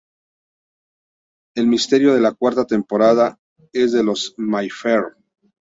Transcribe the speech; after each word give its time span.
El 1.55 1.67
misterio 1.67 2.15
de 2.15 2.21
la 2.21 2.31
cuarta 2.31 2.65
temporada 2.65 3.39
es 3.71 3.91
de 3.91 4.03
los 4.03 4.33
Mayfair. 4.37 5.15